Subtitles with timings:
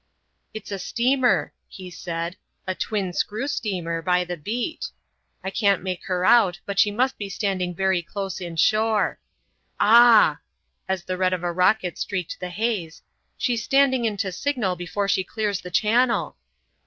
[0.51, 4.87] "It's a steamer," he said,—"a twin screw steamer, by the beat.
[5.43, 9.19] I can't make her out, but she must be standing very close in shore.
[9.79, 10.39] Ah!"
[10.89, 13.03] as the red of a rocket streaked the haze,
[13.37, 16.35] "she's standing in to signal before she clears the Channel."